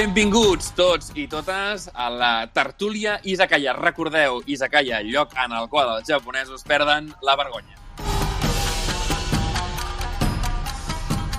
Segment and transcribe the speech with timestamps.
[0.00, 3.74] Benvinguts tots i totes a la tertúlia Izakaya.
[3.76, 7.76] Recordeu, Izakaya, lloc en el qual els japonesos perden la vergonya.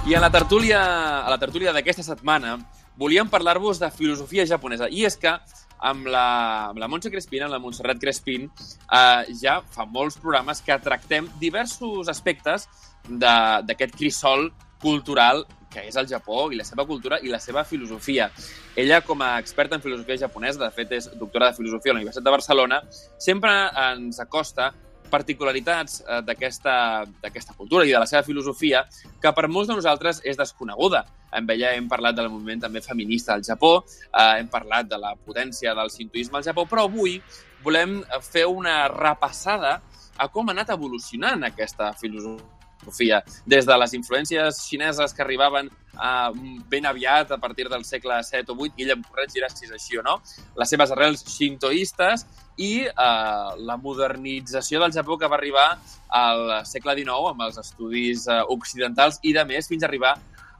[0.05, 0.81] I a la tertúlia,
[1.25, 2.59] a la tertúlia d'aquesta setmana
[3.01, 4.91] volíem parlar-vos de filosofia japonesa.
[4.93, 5.33] I és que
[5.79, 6.27] amb la,
[6.67, 11.31] amb la Montse Crespin, amb la Montserrat Crespin, eh, ja fa molts programes que tractem
[11.41, 12.69] diversos aspectes
[13.09, 14.51] d'aquest crisol
[14.85, 18.29] cultural que és el Japó i la seva cultura i la seva filosofia.
[18.75, 22.01] Ella, com a experta en filosofia japonesa, de fet és doctora de filosofia a la
[22.03, 22.81] Universitat de Barcelona,
[23.17, 23.53] sempre
[23.89, 24.71] ens acosta
[25.11, 28.85] particularitats eh, d'aquesta cultura i de la seva filosofia
[29.21, 31.03] que per molts de nosaltres és desconeguda.
[31.35, 35.13] Amb ella hem parlat del moviment també feminista al Japó, eh, hem parlat de la
[35.15, 37.19] potència del sintoisme al Japó, però avui
[37.63, 39.79] volem fer una repassada
[40.17, 45.69] a com ha anat evolucionant aquesta filosofia Sofia, des de les influències xineses que arribaven
[45.69, 46.31] uh,
[46.69, 49.73] ben aviat a partir del segle VII o VIII, i ella em corregirà si és
[49.75, 50.17] així o no,
[50.57, 52.25] les seves arrels xintoistes
[52.57, 55.67] i uh, la modernització del Japó que va arribar
[56.09, 60.15] al segle XIX amb els estudis uh, occidentals i de més fins a arribar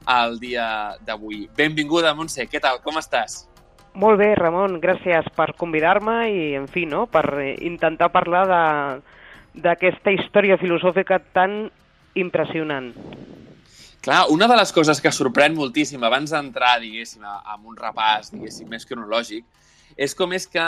[0.06, 1.46] al dia d'avui.
[1.56, 2.80] Benvinguda, Montse, què tal?
[2.82, 3.44] Com estàs?
[3.94, 7.26] Molt bé, Ramon, gràcies per convidar-me i, en fi, no, per
[7.60, 8.62] intentar parlar de
[9.52, 11.66] d'aquesta història filosòfica tan
[12.14, 12.92] impressionant.
[14.02, 18.66] Clar, una de les coses que sorprèn moltíssim abans d'entrar, diguéssim, amb un repàs, diguéssim,
[18.70, 19.44] més cronològic,
[19.94, 20.64] és com és que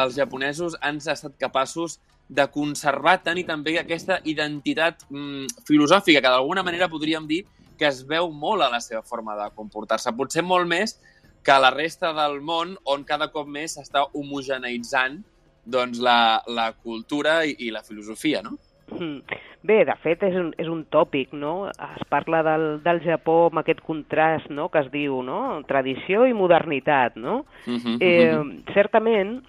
[0.00, 1.98] els japonesos han estat capaços
[2.30, 7.42] de conservar tant i també aquesta identitat mm, filosòfica, que d'alguna manera podríem dir
[7.76, 10.12] que es veu molt a la seva forma de comportar-se.
[10.16, 10.96] Potser molt més
[11.44, 15.20] que la resta del món, on cada cop més s'està homogeneitzant
[15.64, 18.56] doncs, la, la cultura i, i la filosofia, no?
[18.98, 19.38] Mm.
[19.62, 21.68] Bé, de fet, és un, és un tòpic, no?
[21.68, 26.32] Es parla del, del Japó amb aquest contrast, no?, que es diu, no?, tradició i
[26.36, 27.44] modernitat, no?
[27.66, 28.72] Uh -huh, eh, uh -huh.
[28.72, 29.42] Certament,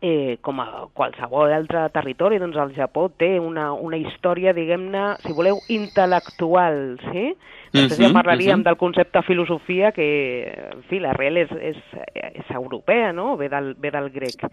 [0.00, 5.32] eh, com a qualsevol altre territori, doncs el Japó té una, una història, diguem-ne, si
[5.32, 7.36] voleu, intel·lectual, sí?
[7.72, 8.64] Després uh -huh, ja parlaríem uh -huh.
[8.64, 11.76] del concepte filosofia, que, en fi, l'arrel és, és,
[12.14, 14.48] és europea, no?, ve del, ve del grec.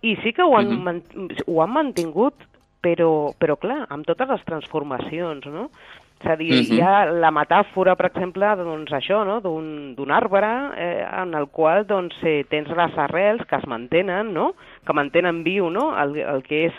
[0.00, 1.42] I sí que ho han, uh -huh.
[1.46, 2.34] ho han mantingut
[2.86, 5.70] però, però clar, amb totes les transformacions, no?
[6.16, 6.74] És a dir, uh -huh.
[6.74, 9.40] hi ha la metàfora, per exemple, doncs això, no?
[9.40, 14.54] d'un arbre eh, en el qual doncs, eh, tens les arrels que es mantenen, no?
[14.86, 15.92] que mantenen viu no?
[16.02, 16.74] el, el que és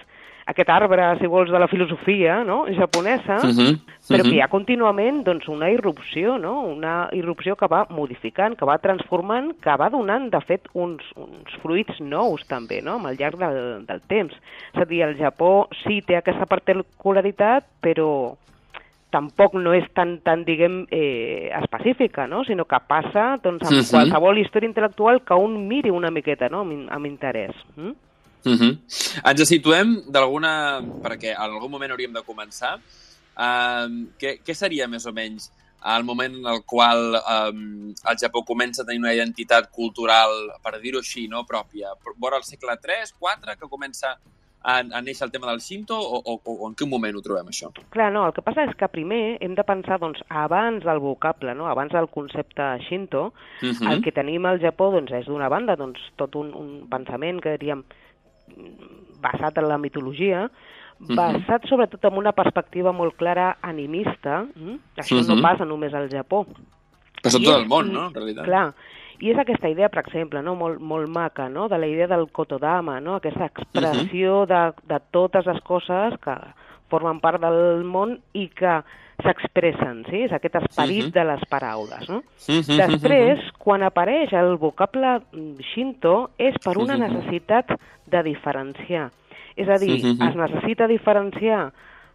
[0.48, 2.66] aquest arbre, si vols, de la filosofia no?
[2.72, 3.80] japonesa, uh -huh.
[4.08, 6.62] però que hi ha contínuament doncs, una irrupció, no?
[6.62, 11.52] una irrupció que va modificant, que va transformant, que va donant, de fet, uns, uns
[11.62, 12.96] fruits nous també, no?
[12.96, 14.34] amb el llarg del, del temps.
[14.74, 18.38] És a dir, el Japó sí té aquesta particularitat, però
[19.10, 22.44] tampoc no és tan, tan diguem, eh, específica, no?
[22.46, 23.92] sinó que passa doncs, amb uh -huh.
[23.92, 26.62] qualsevol història intel·lectual que un miri una miqueta no?
[26.62, 27.56] amb, amb interès.
[27.76, 28.07] Mm?
[28.48, 28.74] Uh -huh.
[29.24, 30.82] Ens situem d'alguna...
[31.04, 32.80] perquè en algun moment hauríem de començar.
[33.38, 35.52] Uh, què, què seria més o menys
[35.86, 40.30] el moment en el qual um, el Japó comença a tenir una identitat cultural,
[40.64, 41.94] per dir-ho així, no pròpia?
[42.18, 44.18] Vora el segle 3, 4, que comença
[44.68, 47.52] a, a néixer el tema del Shinto o, o, o en quin moment ho trobem,
[47.54, 47.70] això?
[47.94, 51.54] Clar, no, el que passa és que primer hem de pensar, doncs, abans del vocable,
[51.56, 51.70] no?
[51.72, 53.32] abans del concepte Shinto,
[53.62, 53.92] uh -huh.
[53.94, 57.58] el que tenim al Japó, doncs, és d'una banda, doncs, tot un, un pensament que
[57.58, 57.86] diríem
[59.22, 60.50] basat en la mitologia,
[61.00, 61.70] basat uh -huh.
[61.70, 64.46] sobretot en una perspectiva molt clara animista.
[64.56, 64.80] Mm?
[64.98, 65.36] Això uh -huh.
[65.36, 66.46] no passa només al Japó.
[67.24, 68.46] Passa tot el món, no?, en realitat.
[68.46, 68.74] Clar,
[69.20, 70.54] i és aquesta idea, per exemple, no?
[70.56, 71.68] molt, molt maca, no?
[71.68, 73.16] de la idea del kotodama, no?
[73.16, 74.48] aquesta expressió uh -huh.
[74.48, 76.36] de, de totes les coses que
[76.90, 78.84] formen part del món i que
[79.24, 80.24] s'expressen, sí?
[80.28, 81.14] és aquest esperit uh -huh.
[81.14, 82.10] de les paraules.
[82.10, 82.18] No?
[82.18, 82.78] Uh -huh.
[82.88, 85.22] Després, quan apareix el vocable
[85.74, 89.12] Shinto, és per una necessitat de diferenciar.
[89.56, 90.30] És a dir, uh -huh.
[90.30, 91.74] es necessita diferenciar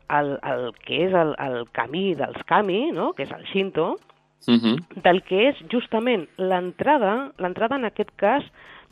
[0.09, 3.13] el, el que és el, el camí dels kami, no?
[3.13, 3.99] que és el Shinto,
[4.47, 5.03] uh -huh.
[5.03, 8.45] del que és justament l'entrada, l'entrada en aquest cas,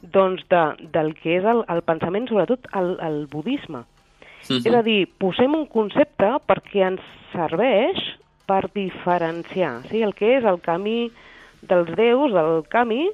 [0.02, 3.84] doncs de, del que és el, el pensament, sobretot el, el budisme.
[4.50, 4.66] Uh -huh.
[4.66, 7.00] És a dir, posem un concepte perquè ens
[7.32, 7.98] serveix
[8.46, 10.02] per diferenciar sí?
[10.02, 11.10] el que és el camí
[11.62, 13.10] dels déus, el camí,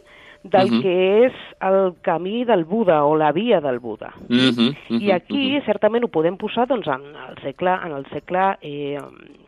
[0.50, 0.82] del uh -huh.
[0.82, 4.12] que és el camí del Buda o la via del Buda.
[4.28, 5.66] Uh -huh, uh -huh, I aquí, uh -huh.
[5.66, 8.98] certament, ho podem posar doncs, en el segle, en el segle eh,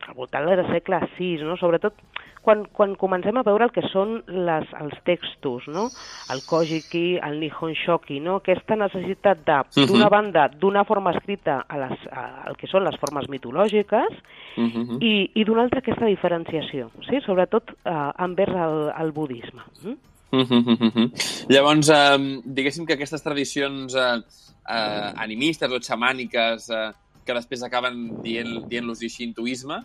[0.07, 1.57] al voltant del segle VI, no?
[1.57, 1.93] sobretot
[2.41, 5.87] quan, quan comencem a veure el que són les, els textos, no?
[6.33, 8.39] el Kojiki, el Nihon Shoki, no?
[8.39, 10.09] aquesta necessitat de, d'una uh -huh.
[10.09, 14.11] banda, d'una forma escrita a les, a, al que són les formes mitològiques
[14.57, 14.97] uh -huh.
[15.01, 17.21] i, i d'una altra aquesta diferenciació, sí?
[17.21, 19.61] sobretot eh, envers el, el budisme.
[19.83, 19.89] Mm?
[19.89, 19.97] Uh -huh,
[20.31, 21.11] -huh.
[21.49, 24.21] Llavors, eh, diguéssim que aquestes tradicions eh,
[24.69, 26.91] eh, animistes o xamàniques eh,
[27.25, 29.83] que després acaben dient-los dient xintoisme,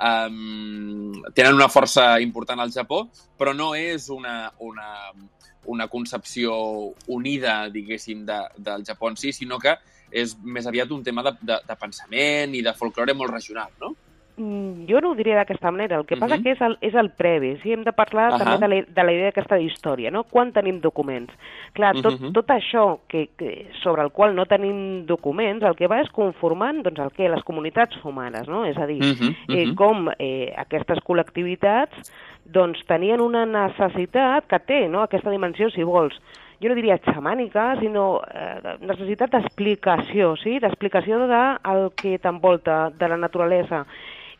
[0.00, 0.30] eh,
[1.34, 5.12] tenen una força important al Japó, però no és una, una,
[5.66, 6.54] una concepció
[7.06, 9.76] unida, diguéssim, de, del Japó en si, sinó que
[10.10, 13.94] és més aviat un tema de, de, de pensament i de folklore molt regional, no?
[14.38, 16.20] Mm, jo no ho diria d'aquesta manera, el que uh -huh.
[16.20, 16.42] passa mhm.
[16.44, 17.72] que és el, és el previ, sí?
[17.72, 18.44] hem de parlar uh -huh.
[18.44, 20.22] també de la, de la idea d'aquesta història, no?
[20.24, 21.32] Quan tenim documents?
[21.72, 22.32] Clar, tot, uh -huh.
[22.32, 26.82] tot això que, que, sobre el qual no tenim documents, el que va és conformant
[26.82, 28.64] doncs, el que les comunitats humanes, no?
[28.64, 29.28] És a dir, uh -huh.
[29.28, 29.56] Uh -huh.
[29.56, 31.96] Eh, com eh, aquestes col·lectivitats
[32.44, 35.02] doncs, tenien una necessitat que té no?
[35.02, 36.14] aquesta dimensió, si vols,
[36.60, 40.58] jo no diria xamànica, sinó eh, necessitat d'explicació, sí?
[40.58, 43.84] d'explicació del que t'envolta, de la naturalesa.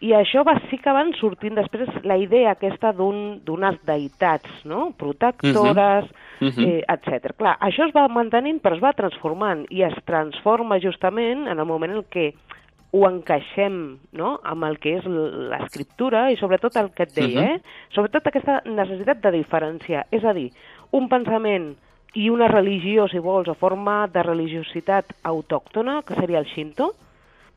[0.00, 4.92] I això va, sí que van sortint després la idea aquesta d'unes un, deïtats, no?
[4.96, 6.10] protectores, uh
[6.40, 6.46] -huh.
[6.46, 6.66] Uh -huh.
[6.68, 7.34] eh, etc.
[7.36, 11.66] Clar, això es va mantenint però es va transformant i es transforma justament en el
[11.66, 12.34] moment en què
[12.92, 14.38] ho encaixem no?
[14.44, 17.54] amb el que és l'escriptura i sobretot el que et deia, uh -huh.
[17.56, 17.60] eh?
[17.90, 20.52] sobretot aquesta necessitat de diferenciar, és a dir,
[20.92, 21.76] un pensament
[22.14, 26.94] i una religió, si vols, a forma de religiositat autòctona, que seria el Shinto,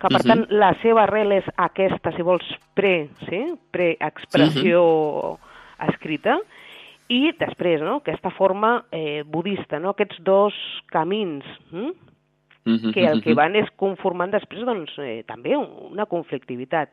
[0.01, 0.27] que per uh -huh.
[0.27, 3.53] tant la seva arrel és aquesta, si vols, pre, sí?
[3.71, 5.89] pre-expressió uh -huh.
[5.89, 6.39] escrita,
[7.07, 10.53] i després, no?, aquesta forma eh, budista, no?, aquests dos
[10.87, 11.91] camins, hm?
[12.63, 16.89] Uh -huh, que el que van és conformant després doncs, eh, també una conflictivitat.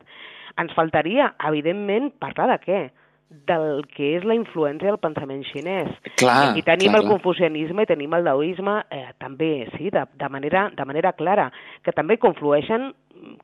[0.57, 2.91] Ens faltaria, evidentment, parlar de què?
[3.29, 5.91] Del que és la influència del pensament xinès.
[6.17, 10.29] Clar, Aquí tenim clar, el confucianisme i tenim el daoisme eh, també, sí, de, de,
[10.33, 11.49] manera, de manera clara,
[11.85, 12.89] que també conflueixen,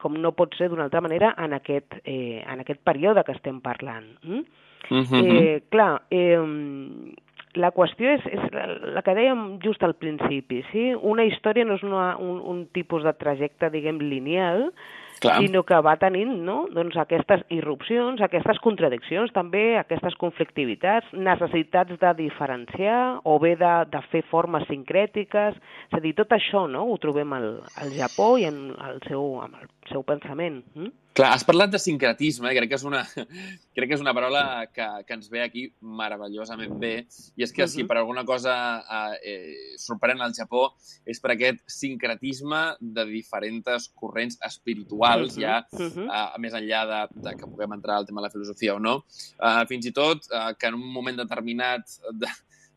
[0.01, 3.61] com no pot ser d'una altra manera, en aquest, eh, en aquest període que estem
[3.61, 4.09] parlant.
[4.23, 4.45] Mm?
[4.85, 5.21] Uh -huh.
[5.21, 6.41] eh, clar, eh,
[7.55, 8.41] la qüestió és, és
[8.95, 10.93] la que dèiem just al principi, sí?
[10.95, 14.71] Una història no és una, un, un tipus de trajecte, diguem, lineal,
[15.21, 15.37] Clar.
[15.41, 16.57] sinó que va tenint no?
[16.73, 24.01] doncs aquestes irrupcions, aquestes contradiccions també, aquestes conflictivitats, necessitats de diferenciar o bé de, de
[24.11, 25.55] fer formes sincrètiques,
[25.89, 26.85] és a dir, tot això no?
[26.91, 27.49] ho trobem al,
[27.81, 30.63] al Japó i en el seu, en el seu pensament.
[30.75, 30.93] Mm?
[31.15, 32.55] Clar, has parlat de sincretisme, eh?
[32.57, 32.99] crec que és una,
[33.77, 36.93] crec que és una paraula que, que ens ve aquí meravellosament bé,
[37.39, 37.71] i és que uh -huh.
[37.71, 40.73] si per alguna cosa eh, eh, sorprèn al Japó
[41.05, 45.41] és per aquest sincretisme de diferents corrents espirituals, uh -huh.
[45.41, 46.07] ja uh -huh.
[46.11, 49.05] eh, més enllà de, de que puguem entrar al tema de la filosofia o no.
[49.39, 52.27] Eh, fins i tot eh, que en un moment determinat, de,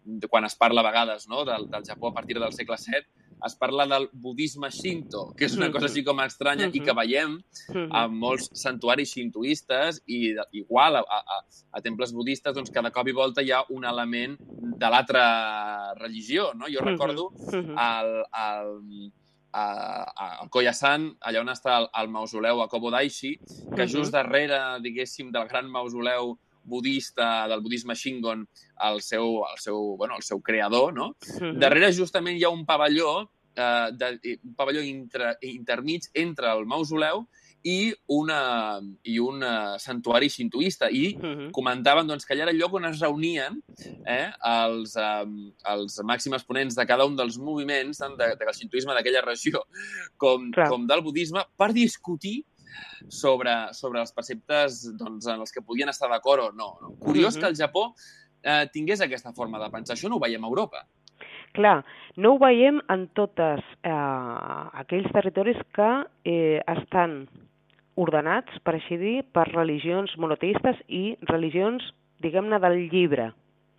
[0.05, 1.45] de, quan es parla a vegades no?
[1.45, 5.57] del, del Japó a partir del segle VII, es parla del budisme shinto, que és
[5.57, 6.77] una cosa així com estranya uh -huh.
[6.77, 7.39] i que veiem
[7.91, 13.13] a molts santuaris shintoistes i igual a, a, a temples budistes, doncs cada cop i
[13.13, 16.67] volta hi ha un element de l'altra religió, no?
[16.69, 19.13] Jo recordo el, el,
[19.53, 23.39] a, a Koyasan, allà on està el, el mausoleu a Kobodaishi,
[23.75, 26.39] que just darrere, diguéssim, del gran mausoleu
[26.69, 28.47] budista, del budisme Shingon,
[28.91, 31.09] el seu, el seu, bueno, el seu creador, no?
[31.09, 31.59] Uh -huh.
[31.59, 37.27] Darrere justament hi ha un pavelló, eh, de, un pavelló intra, intermig entre el mausoleu
[37.63, 40.89] i, una, i un uh, santuari xintoista.
[40.91, 41.51] I uh -huh.
[41.51, 43.63] comentaven doncs, que allà era el lloc on es reunien
[44.07, 48.55] eh, els, um, els màxims exponents de cada un dels moviments tant de, de, del
[48.55, 49.65] xintoisme d'aquella regió
[50.17, 52.45] com, com del budisme per discutir
[53.09, 56.77] sobre, sobre els preceptes doncs, en els que podien estar d'acord o no.
[56.83, 56.95] no?
[56.99, 57.41] Curiós uh -huh.
[57.41, 57.95] que el Japó
[58.43, 59.97] eh, tingués aquesta forma de pensar.
[59.97, 60.87] Això no ho veiem a Europa.
[61.53, 61.85] Clar,
[62.17, 63.91] no ho veiem en totes eh,
[64.83, 65.91] aquells territoris que
[66.25, 67.29] eh, estan
[67.99, 71.83] ordenats, per així dir, per religions monoteistes i religions,
[72.23, 73.33] diguem-ne, del llibre.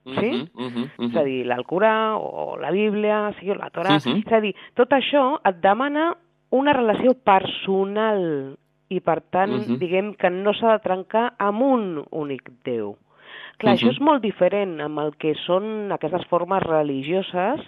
[0.06, 0.12] Sí?
[0.12, 1.10] Uh -huh, uh -huh, uh -huh.
[1.10, 3.96] És a dir, l'Alcorà o la Bíblia, sí, o la Torà...
[3.96, 4.26] Uh -huh.
[4.26, 6.18] És a dir, tot això et demana
[6.50, 8.58] una relació personal
[8.90, 9.78] i per tant, uh -huh.
[9.78, 12.98] diguem que no s'ha de trencar amb un únic Déu.
[13.58, 13.86] Clar, uh -huh.
[13.86, 17.60] això és molt diferent amb el que són aquestes formes religioses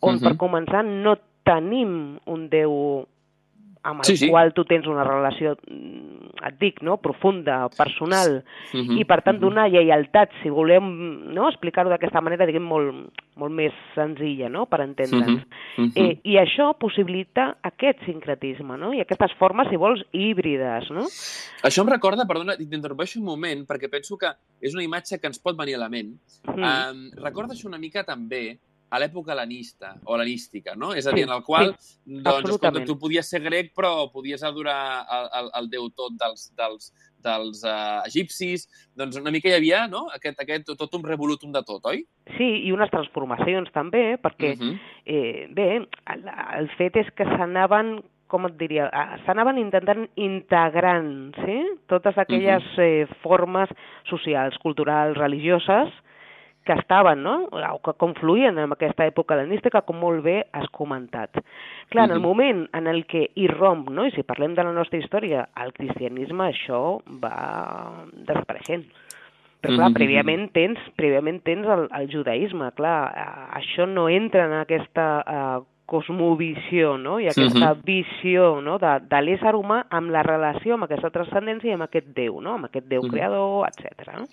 [0.00, 0.22] on, uh -huh.
[0.22, 3.06] per començar, no tenim un Déu
[3.82, 4.28] amb el sí, sí.
[4.28, 6.98] qual tu tens una relació, mm, et dic, no?
[7.00, 9.00] profunda, personal, uh -huh.
[9.00, 9.48] i per tant uh -huh.
[9.48, 11.48] donar lleialtat, si volem no?
[11.48, 14.66] explicar-ho d'aquesta manera, diguem, molt, molt més senzilla, no?
[14.66, 15.42] per entendre'ns.
[15.78, 15.92] Uh -huh.
[15.94, 18.92] eh, I això possibilita aquest sincretisme, no?
[18.92, 20.90] i aquestes formes, si vols, híbrides.
[20.90, 21.04] No?
[21.62, 24.28] Això em recorda, perdona, t'interrompeixo un moment, perquè penso que
[24.60, 26.18] és una imatge que ens pot venir a la ment.
[26.46, 26.92] -huh.
[26.92, 28.58] um, recorda això una mica també
[28.90, 30.90] a l'època helenista o hel·lenística, no?
[30.98, 34.42] És a dir, en el qual sí, doncs, escolta, tu podies ser grec però podies
[34.46, 36.90] adorar el, el, el déu tot dels, dels,
[37.22, 38.66] dels uh, egipcis,
[38.98, 40.08] doncs una mica hi havia no?
[40.16, 42.02] aquest, aquest tot un revolutum de tot, oi?
[42.36, 44.78] Sí, i unes transformacions també, perquè, uh -huh.
[45.06, 45.70] eh, bé,
[46.14, 48.86] el, el fet és que s'anaven com et diria,
[49.26, 51.58] s'anaven intentant integrant sí?
[51.90, 53.02] totes aquelles uh -huh.
[53.02, 53.68] eh, formes
[54.06, 55.90] socials, culturals, religioses,
[56.64, 57.48] que estaven, no?
[57.50, 61.40] o que confluïen en aquesta època hel·lenística, com molt bé has comentat.
[61.90, 64.04] Clar, en el moment en el que irromp, no?
[64.06, 68.84] i si parlem de la nostra història, el cristianisme, això va desapareixent.
[69.60, 72.96] Però, clar, prèviament tens, prèviament tens el, el judaïsme, clar,
[73.58, 75.58] això no entra en aquesta uh,
[75.90, 77.18] cosmovisió, no?
[77.20, 77.84] I aquesta uh -huh.
[77.84, 78.78] visió no?
[78.78, 82.54] de, de l'ésser humà amb la relació amb aquesta transcendència i amb aquest Déu, no?
[82.54, 83.12] Amb aquest Déu uh -huh.
[83.12, 84.16] creador, etc.
[84.16, 84.26] No?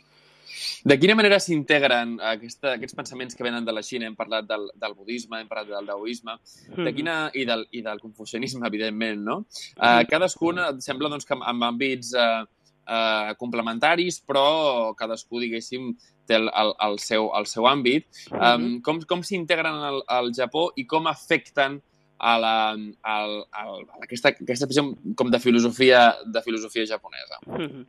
[0.87, 4.07] De quina manera s'integren aquests pensaments que venen de la Xina?
[4.09, 6.37] Hem parlat del, del budisme, hem parlat del daoisme,
[6.75, 6.83] mm.
[6.85, 9.39] de quina, i, del, i del confucianisme, evidentment, no?
[9.77, 12.45] Uh, cadascun sembla doncs, que amb àmbits uh,
[12.87, 15.91] uh, complementaris, però cadascú, diguéssim,
[16.27, 18.07] té el, el, el, seu, el seu àmbit.
[18.31, 18.81] Um, mm -hmm.
[18.81, 21.81] Com, com s'integren al, al Japó i com afecten
[22.19, 22.71] a, la,
[23.03, 24.67] a, a, a aquesta, aquesta
[25.15, 27.39] com de filosofia, de filosofia japonesa?
[27.45, 27.85] Mm -hmm.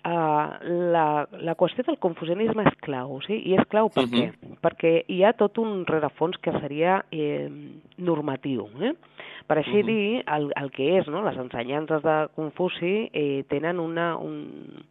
[0.00, 0.56] Uh,
[0.94, 3.36] la, la qüestió del confusionisme és clau, sí?
[3.50, 4.30] I és clau per uh -huh.
[4.32, 4.56] què?
[4.64, 7.50] Perquè hi ha tot un rerefons que seria eh,
[7.98, 8.94] normatiu, eh?
[9.46, 9.86] Per així uh -huh.
[9.86, 11.22] dir, el, el que és, no?
[11.22, 14.84] Les ensenyances de Confuci eh, tenen una, un,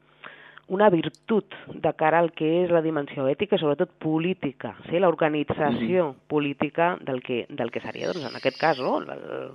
[0.68, 5.00] una virtut de cara al que és la dimensió ètica i sobretot política, sí?
[5.00, 6.16] l'organització uh -huh.
[6.28, 9.00] política del que, del que seria, doncs, en aquest cas, no?
[9.00, 9.52] el, el,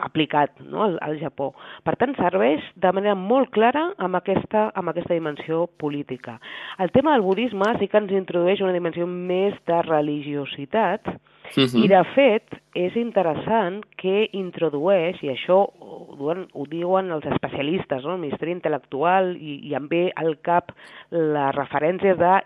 [0.00, 1.52] aplicat no, al, al Japó.
[1.84, 6.38] Per tant, serveix de manera molt clara amb aquesta, amb aquesta dimensió política.
[6.78, 11.84] El tema del budisme sí que ens introdueix una dimensió més de religiositat uh -huh.
[11.84, 12.44] i, de fet,
[12.74, 18.14] és interessant que introdueix, i això ho, duen, ho diuen els especialistes, no?
[18.14, 20.72] el Ministeri Intel·lectual, i, i em ve al cap
[21.10, 22.42] les referències de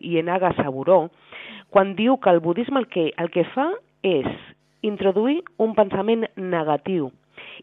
[0.00, 1.10] Ienaga Saburó,
[1.70, 3.70] quan diu que el budisme el que, el que fa
[4.02, 4.26] és
[4.82, 7.10] introduir un pensament negatiu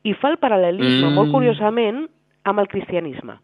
[0.03, 1.15] i fa el paral·lelisme, mm.
[1.17, 2.05] molt curiosament,
[2.47, 3.37] amb el cristianisme.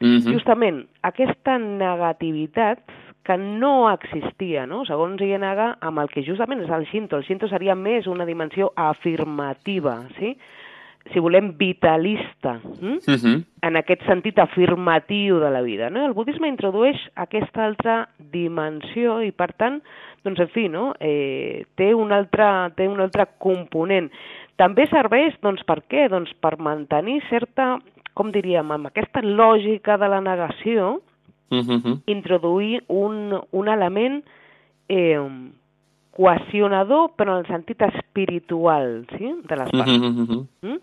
[0.00, 0.32] Mm -hmm.
[0.32, 2.78] Justament, aquesta negativitat
[3.26, 4.84] que no existia, no?
[4.84, 7.16] segons Ienaga, amb el que justament és el Shinto.
[7.16, 10.36] El Shinto seria més una dimensió afirmativa, sí?
[11.12, 12.98] si volem, vitalista, hm?
[12.98, 13.44] uh -huh.
[13.62, 15.90] en aquest sentit afirmatiu de la vida.
[15.90, 16.04] No?
[16.06, 19.82] El budisme introdueix aquesta altra dimensió i, per tant,
[20.26, 20.90] doncs, en fi, no?
[21.00, 24.10] eh, té, un altre, té un altre component.
[24.60, 26.08] També serveix, doncs, per què?
[26.12, 27.76] Doncs per mantenir certa,
[28.16, 30.96] com diríem, amb aquesta lògica de la negació,
[31.50, 32.00] uh -huh.
[32.06, 34.24] introduir un, un element
[34.88, 35.20] eh,
[36.16, 39.92] cohesionador, però en el sentit espiritual, sí?, de les parts.
[39.92, 40.46] Uh -huh.
[40.62, 40.80] mm?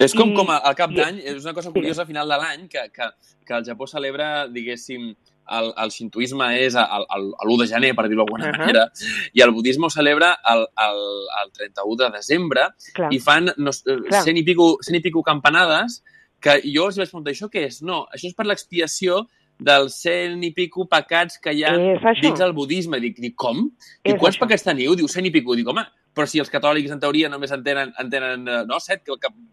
[0.00, 2.68] És com, I, com al cap d'any, és una cosa curiosa, a final de l'any,
[2.68, 3.10] que, que,
[3.44, 5.14] que el Japó celebra, diguéssim,
[5.58, 8.58] el, el xintuisme és l'1 de gener, per dir-ho d'alguna uh -huh.
[8.58, 8.86] manera,
[9.34, 11.02] i el budisme ho celebra el, el,
[11.42, 13.12] el 31 de desembre, Clar.
[13.12, 14.22] i fan no, Clar.
[14.24, 16.02] cent, i pico, cent i pico campanades
[16.40, 17.82] que jo els vaig preguntar, això què és?
[17.82, 19.26] No, això és per l'expiació
[19.60, 23.00] dels cent i pico pecats que hi ha dins del budisme.
[23.00, 23.68] Dic, dic com?
[24.02, 24.46] I quants això.
[24.46, 24.96] pecats teniu?
[24.96, 25.54] Diu cent i pico.
[25.58, 28.80] Dic, home, però si els catòlics, en teoria, només en tenen, en tenen eh, no,
[28.82, 29.04] set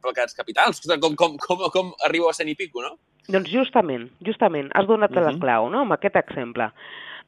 [0.03, 0.81] pecats capitals.
[1.01, 2.97] Com, com, com, com arribeu a cent i pico, no?
[3.27, 5.25] Doncs justament, justament, has donat uh -huh.
[5.25, 5.41] la mhm.
[5.41, 6.71] clau, no?, amb aquest exemple.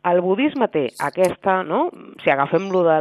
[0.08, 1.90] El budisme té aquesta, no?
[2.24, 2.98] si agafem lo de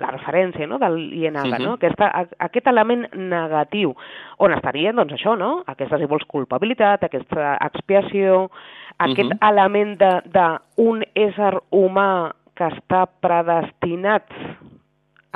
[0.00, 0.78] la referència no?
[0.78, 1.62] del Ienaga, uh -huh.
[1.62, 1.70] no?
[1.70, 1.74] Mhm.
[1.74, 3.94] aquesta, aquest element negatiu,
[4.38, 5.62] on estaria doncs, això, no?
[5.66, 8.50] aquesta, si vols, culpabilitat, aquesta expiació,
[8.98, 9.48] aquest uh -huh.
[9.50, 14.24] element d'un ésser humà que està predestinat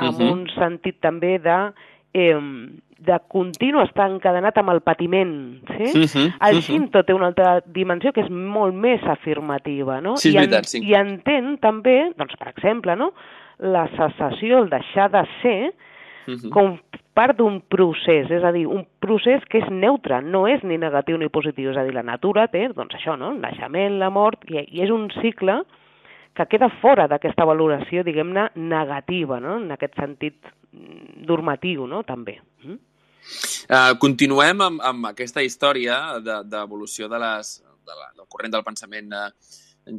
[0.01, 0.31] amb uh -huh.
[0.31, 1.59] un sentit també de
[2.13, 2.39] eh,
[3.01, 5.33] de continu estar encadenat amb el patiment,
[5.73, 5.87] sí?
[5.97, 7.03] Uh -huh, el uh -huh.
[7.05, 10.17] té una altra dimensió que és molt més afirmativa, no?
[10.17, 10.79] Sí, és I, veritat, sí.
[10.83, 13.13] I entén també, doncs, per exemple, no?
[13.57, 15.73] la cessació, el deixar de ser,
[16.27, 16.49] uh -huh.
[16.49, 16.79] com
[17.13, 21.17] part d'un procés, és a dir, un procés que és neutre, no és ni negatiu
[21.17, 23.31] ni positiu, és a dir, la natura té, doncs això, no?
[23.31, 25.63] el naixement, la mort, i, i és un cicle
[26.35, 29.57] que queda fora d'aquesta valoració, diguem-ne, negativa, no?
[29.59, 30.37] en aquest sentit
[30.71, 32.37] mm, normatiu, no?, també.
[32.63, 32.79] Mm?
[33.69, 37.51] Uh, continuem amb, amb aquesta història d'evolució de, de les,
[37.85, 39.27] de la, del corrent del pensament uh,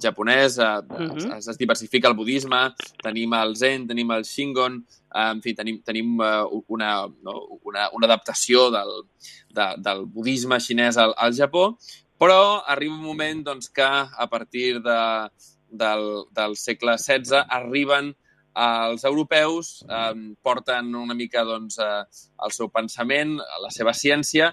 [0.03, 1.37] japonès, uh, uh -huh.
[1.37, 4.85] es, es diversifica el budisme, tenim el zen, tenim el shingon,
[5.15, 9.05] uh, en fi, tenim, tenim uh, una, no, una, una adaptació del,
[9.51, 11.77] de, del budisme xinès al, al Japó,
[12.19, 15.29] però arriba un moment doncs, que a partir de,
[15.73, 18.13] del, del segle XVI arriben
[18.53, 22.03] els europeus, eh, porten una mica doncs, eh,
[22.45, 24.53] el seu pensament, la seva ciència,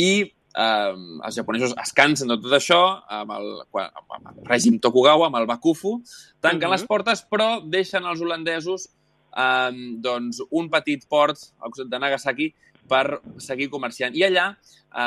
[0.00, 0.94] i eh,
[1.26, 2.80] els japonesos es cansen de tot això,
[3.20, 3.50] amb el,
[3.84, 5.98] amb el règim Tokugawa, amb el Bakufu,
[6.40, 6.78] tanquen uh -huh.
[6.78, 8.88] les portes, però deixen els holandesos
[9.36, 12.54] eh, doncs, un petit port al costat de Nagasaki
[12.88, 14.14] per seguir comerciant.
[14.14, 14.56] I allà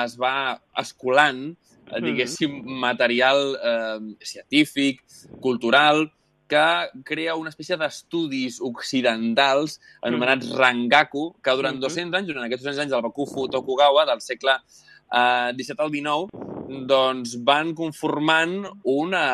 [0.04, 1.56] es va escolant,
[2.04, 5.04] diguéssim, material eh, científic,
[5.42, 6.08] cultural,
[6.48, 6.66] que
[7.04, 10.58] crea una espècie d'estudis occidentals anomenats mm.
[10.58, 15.52] Rangaku, que durant 200 anys, durant aquests 200 anys del Bakufu Tokugawa, del segle eh,
[15.58, 16.46] 17 al 19,
[16.88, 19.26] doncs van conformant una,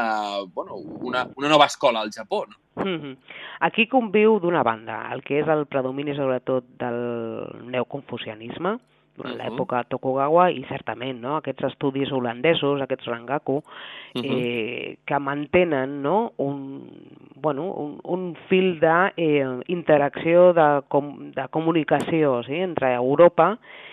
[0.54, 2.46] bueno, una, una nova escola al Japó.
[2.46, 2.58] No?
[2.84, 3.18] Mm -hmm.
[3.60, 8.80] Aquí conviu d'una banda el que és el predomini sobretot del neoconfucianisme,
[9.16, 9.50] durant uh -huh.
[9.50, 14.24] l'època Tokugawa i certament no, aquests estudis holandesos, aquests Rangaku, uh -huh.
[14.26, 16.90] eh, que mantenen no, un,
[17.36, 23.93] bueno, un, un fil d'interacció eh, de, com, de comunicació sí, entre Europa i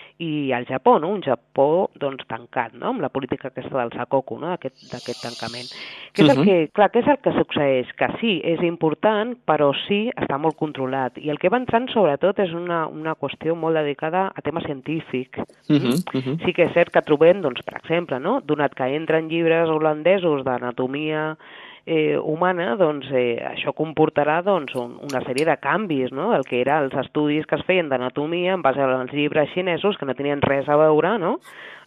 [0.53, 1.09] al Japó, no?
[1.09, 2.91] un Japó doncs, tancat, no?
[2.91, 4.51] amb la política aquesta del Sakoku, no?
[4.53, 5.69] d'aquest tancament.
[6.13, 7.93] Què és, el que, clar, què és el que succeeix?
[7.97, 11.17] Que sí, és important, però sí està molt controlat.
[11.21, 15.41] I el que va entrant, sobretot, és una, una qüestió molt dedicada a tema científic.
[15.69, 16.37] Uh -huh, uh -huh.
[16.45, 18.41] Sí que és cert que trobem, doncs, per exemple, no?
[18.41, 21.37] donat que entren llibres holandesos d'anatomia
[21.85, 26.61] eh, humana, doncs eh, això comportarà doncs, un, una sèrie de canvis, no?, del que
[26.61, 30.43] eren els estudis que es feien d'anatomia en base als llibres xinesos que no tenien
[30.45, 31.37] res a veure, no?,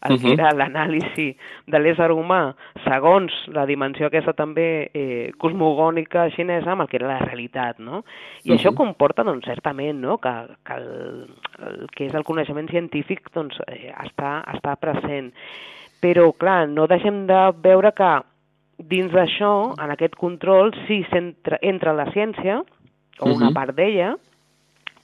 [0.04, 1.30] el que era l'anàlisi
[1.70, 2.50] de l'ésser humà
[2.84, 8.02] segons la dimensió aquesta també eh, cosmogònica xinesa amb el que era la realitat, no?
[8.44, 8.58] I uh -huh.
[8.58, 11.26] això comporta, doncs, certament, no?, que, que el,
[11.58, 15.32] el que és el coneixement científic, doncs, eh, està, està present.
[16.02, 18.20] Però, clar, no deixem de veure que
[18.78, 22.62] dins d'això, en aquest control, sí entra, entra la ciència,
[23.21, 23.54] o una uh -huh.
[23.54, 24.16] part d'ella,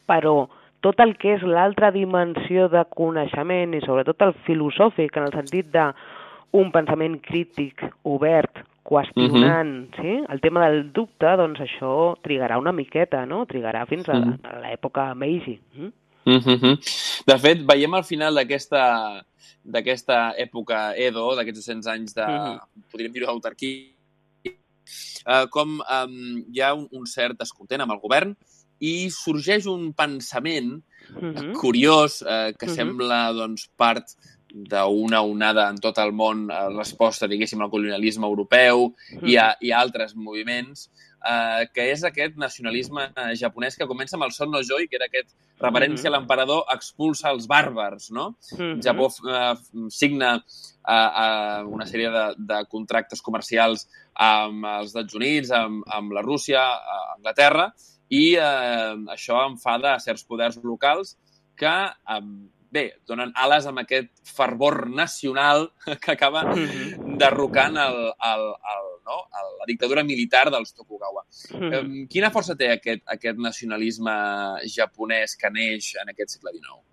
[0.06, 0.48] però
[0.80, 5.70] tot el que és l'altra dimensió de coneixement i sobretot el filosòfic, en el sentit
[5.70, 5.92] de
[6.52, 10.02] un pensament crític, obert, qüestionant, uh -huh.
[10.02, 10.24] sí?
[10.28, 13.46] el tema del dubte, doncs això trigarà una miqueta, no?
[13.46, 14.38] Trigarà fins a, uh -huh.
[14.42, 15.60] a l'època Meiji.
[15.74, 15.92] Mm?
[16.24, 16.76] Uh -huh.
[17.26, 19.24] De fet, veiem al final d'aquesta
[19.62, 22.82] d'aquesta època Edo, d'aquests 200 anys de, mm -hmm.
[22.90, 23.92] podríem dir-ho, d'autarquia,
[25.26, 26.06] eh, com eh,
[26.52, 28.36] hi ha un, un cert descontent amb el govern
[28.80, 30.82] i sorgeix un pensament
[31.20, 31.52] mm -hmm.
[31.52, 32.74] curiós eh, que mm -hmm.
[32.74, 34.06] sembla doncs, part
[34.52, 39.28] d'una onada en tot el món a resposta, diguéssim, al colonialisme europeu mm -hmm.
[39.28, 40.90] i, a, i a altres moviments,
[41.24, 43.06] eh, que és aquest nacionalisme
[43.38, 46.16] japonès que comença amb el Son no Joi, que era aquest reverència mm -hmm.
[46.16, 48.36] a l'emperador expulsa els bàrbars, no?
[48.52, 48.82] Mm -hmm.
[48.82, 49.54] Japó eh,
[49.90, 56.12] signa eh, eh, una sèrie de, de contractes comercials amb els Estats Units, amb, amb
[56.12, 57.72] la Rússia, a Anglaterra,
[58.08, 61.16] i eh, això enfada a certs poders locals
[61.56, 62.20] que eh,
[62.70, 65.70] bé, donen ales amb aquest fervor nacional
[66.02, 67.18] que acaba mm -hmm.
[67.18, 67.98] derrocant el,
[68.32, 69.18] el, el, no?
[69.58, 71.24] la dictadura militar dels Tokugawa.
[71.54, 72.06] Mm -hmm.
[72.12, 74.14] Quina força té aquest, aquest nacionalisme
[74.76, 76.90] japonès que neix en aquest segle XIX?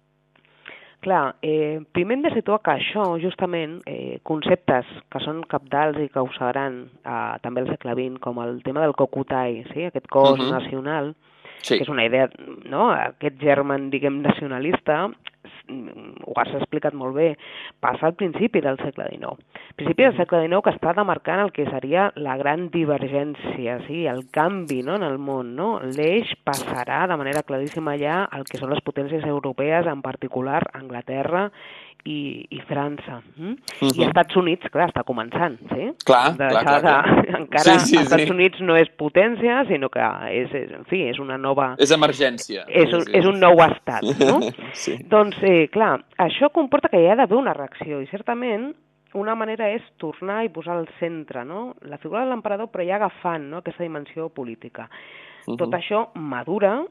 [0.99, 6.09] Clar, eh, primer hem de situar que això, justament, eh, conceptes que són capdals i
[6.09, 9.85] que ho seran eh, també al segle XX, com el tema del kokutai, sí?
[9.85, 10.51] aquest cos uh -huh.
[10.57, 11.15] nacional,
[11.61, 11.77] sí.
[11.77, 12.29] que és una idea,
[12.65, 12.89] no?
[12.91, 15.05] aquest germen, diguem, nacionalista,
[15.67, 17.27] ho has explicat molt bé,
[17.83, 19.35] passa al principi del segle XIX.
[19.79, 24.25] Principi del segle XIX que està demarcant el que seria la gran divergència, sí, el
[24.33, 25.55] canvi no, en el món.
[25.57, 25.69] No?
[25.97, 31.47] L'eix passarà de manera claríssima allà el que són les potències europees, en particular Anglaterra
[32.07, 33.19] i, i França.
[33.35, 33.51] Mm?
[33.51, 33.91] Uh -huh.
[33.99, 35.91] I Estats Units, clar, està començant, sí?
[36.05, 37.03] Clar, de clar, clar, clar.
[37.05, 38.31] De, encara sí, sí, Estats sí.
[38.31, 41.75] Units no és potència, sinó que és, és, en fi, és una nova...
[41.77, 42.65] És emergència.
[42.67, 44.39] És, un, sí, és un nou estat, no?
[44.83, 44.97] sí.
[45.09, 48.73] Doncs, eh, clar, això comporta que hi ha d'haver una reacció, i certament
[49.13, 51.75] una manera és tornar i posar al centre no?
[51.81, 53.57] la figura de l'emperador, però ja agafant no?
[53.57, 54.89] aquesta dimensió política.
[55.47, 55.57] Uh -huh.
[55.57, 56.85] Tot això madura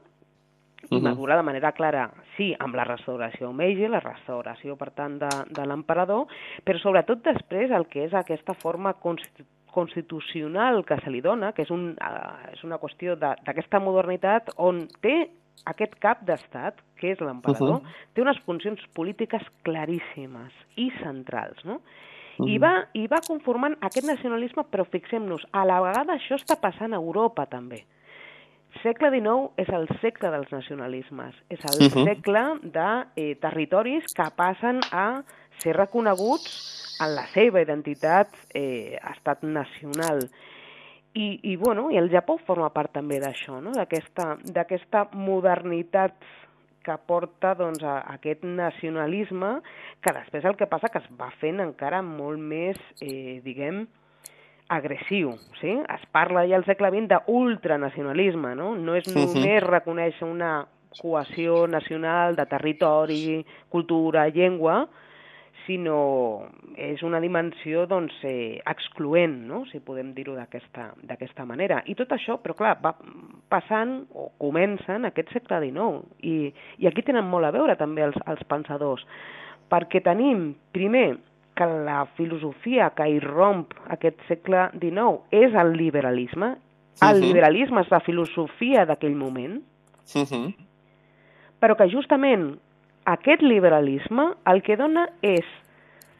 [0.89, 1.03] i uh -huh.
[1.03, 5.65] madura de manera clara, sí, amb la restauració Meiji, la restauració, per tant, de, de
[5.65, 6.27] l'emperador,
[6.63, 9.45] però sobretot després el que és aquesta forma constitu
[9.77, 14.87] constitucional que se li dona, que és, un, uh, és una qüestió d'aquesta modernitat on
[15.01, 15.29] té
[15.65, 18.13] aquest cap d'estat, que és l'emperador, uh -huh.
[18.13, 21.75] té unes funcions polítiques claríssimes i centrals, no?
[21.75, 22.49] Uh -huh.
[22.49, 26.93] I, va, I va conformant aquest nacionalisme, però fixem-nos, a la vegada això està passant
[26.93, 27.85] a Europa també
[28.81, 32.03] segle XIX és el segle dels nacionalismes, és el uh -huh.
[32.05, 35.23] segle de eh, territoris que passen a
[35.59, 40.29] ser reconeguts en la seva identitat eh, estat nacional.
[41.13, 43.71] I, i, bueno, i el Japó forma part també d'això, no?
[43.73, 46.13] d'aquesta modernitat
[46.87, 49.57] que porta doncs, a, a aquest nacionalisme
[50.01, 53.87] que després el que passa que es va fent encara molt més, eh, diguem,
[54.69, 55.77] agressiu, sí?
[55.93, 58.73] Es parla ja al segle XX d'ultranacionalisme, no?
[58.75, 64.87] No és només reconèixer una cohesió nacional de territori, cultura, llengua,
[65.67, 66.47] sinó
[66.79, 69.63] és una dimensió doncs, eh, excloent, no?
[69.71, 71.81] si podem dir-ho d'aquesta manera.
[71.85, 72.93] I tot això, però clar, va
[73.51, 78.05] passant o comença en aquest segle XIX i, i aquí tenen molt a veure també
[78.07, 79.03] els, els pensadors,
[79.71, 81.17] perquè tenim, primer,
[81.57, 86.53] que la filosofia que irromp aquest segle XIX és el liberalisme.
[87.05, 89.59] El liberalisme és la filosofia d'aquell moment,
[90.15, 90.55] uh -huh.
[91.61, 92.57] però que justament
[93.05, 95.45] aquest liberalisme el que dona és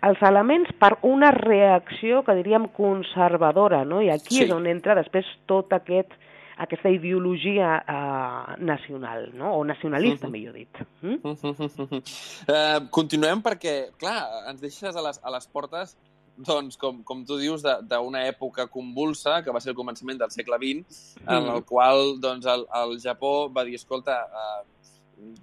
[0.01, 4.01] els elements per una reacció que diríem conservadora, no?
[4.01, 4.43] I aquí sí.
[4.43, 6.13] és on entra després tot aquest
[6.57, 9.53] aquesta ideologia eh, nacional, no?
[9.57, 10.33] o nacionalista, uh -huh.
[10.33, 10.75] millor dit.
[11.01, 11.19] Mm?
[11.23, 12.01] Uh -huh.
[12.01, 15.97] uh, continuem perquè, clar, ens deixes a les, a les portes
[16.37, 20.57] doncs, com, com tu dius, d'una època convulsa, que va ser el començament del segle
[20.61, 24.76] XX, en el qual doncs, el, el Japó va dir, escolta, uh,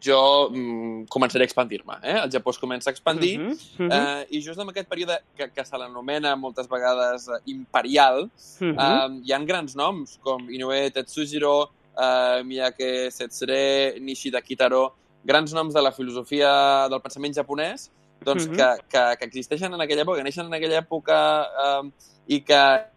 [0.04, 1.96] jo mm, començaré a expandir-me.
[2.02, 2.16] Eh?
[2.22, 4.22] El Japó es comença a expandir uh -huh, uh -huh.
[4.22, 8.66] Eh, i just en aquest període que, que se l'anomena moltes vegades eh, imperial, uh
[8.66, 8.74] -huh.
[8.74, 15.74] eh, hi han grans noms com Inoue Tetsujiro, eh, Miyake Setsure, Nishida Kitaro, grans noms
[15.74, 17.90] de la filosofia del pensament japonès
[18.24, 18.56] doncs, uh -huh.
[18.56, 21.90] que, que, que existeixen en aquella època, que neixen en aquella època eh,
[22.26, 22.93] i que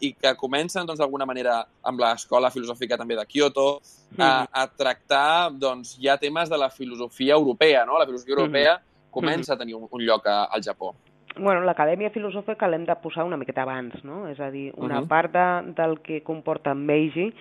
[0.00, 3.80] i que comencen, doncs, d'alguna manera, amb l'escola filosòfica també de Kyoto,
[4.18, 7.98] a, a tractar, doncs, ja temes de la filosofia europea, no?
[7.98, 8.76] La filosofia europea
[9.10, 10.94] comença a tenir un, un lloc a, al Japó.
[11.36, 14.26] Bueno, l'acadèmia filosòfica l'hem de posar una miqueta abans, no?
[14.28, 15.08] És a dir, una uh -huh.
[15.08, 17.32] part de, del que comporta Meiji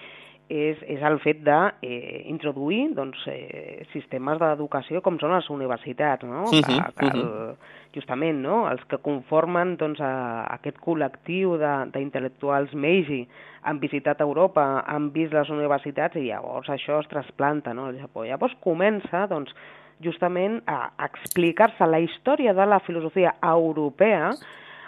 [0.52, 6.44] és, és el fet d'introduir eh, doncs, eh, sistemes d'educació com són les universitats, no?
[6.44, 7.56] Uh -huh, que, que el, uh -huh.
[7.96, 8.64] Justament no?
[8.70, 10.12] els que conformen doncs, a,
[10.46, 13.26] a aquest col·lectiu d'intel·lectuals Meiji
[13.68, 18.26] han visitat Europa, han vist les universitats i llavors això es trasplanta no, al Japó.
[18.26, 19.54] Llavors comença doncs,
[20.02, 24.32] justament a explicar-se la història de la filosofia europea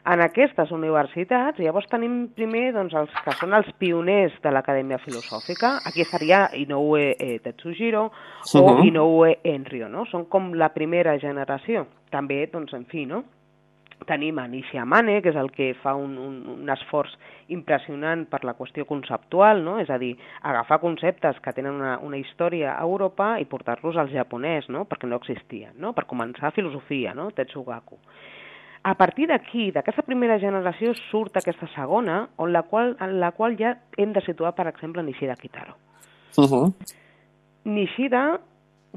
[0.04, 5.78] en aquestes universitats, llavors tenim primer doncs, els que són els pioners de l'Acadèmia Filosòfica.
[5.88, 8.88] Aquí seria Inoue eh, Tetsujiro o uh -huh.
[8.88, 10.06] Inoue Enryo, no?
[10.06, 11.88] Són com la primera generació.
[12.14, 13.24] També, doncs, en fi, no?
[14.08, 17.14] Tenim a Nishiamane, que és el que fa un, un, un esforç
[17.56, 19.78] impressionant per la qüestió conceptual, no?
[19.80, 20.12] és a dir,
[20.44, 24.84] agafar conceptes que tenen una, una història a Europa i portar-los al japonès, no?
[24.90, 25.94] perquè no existien, no?
[25.96, 27.30] per començar filosofia, no?
[27.32, 28.00] Tetsugaku.
[28.84, 33.56] A partir d'aquí, d'aquesta primera generació, surt aquesta segona, on la qual, en la qual
[33.56, 35.78] ja hem de situar, per exemple, Nishida Kitaro.
[36.36, 36.74] Uh -huh.
[37.64, 38.42] Nishida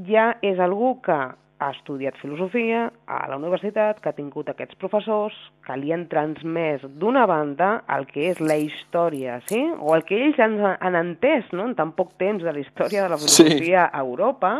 [0.08, 1.18] ja és algú que
[1.58, 6.84] ha estudiat filosofia a la universitat, que ha tingut aquests professors, que li han transmès
[7.00, 9.62] d'una banda el que és la història, sí?
[9.78, 11.70] o el que ells han, han entès no?
[11.70, 13.92] en tan poc temps de la història de la filosofia sí.
[13.92, 14.52] a Europa,